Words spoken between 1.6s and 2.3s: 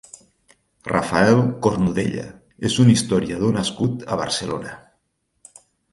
Cornudella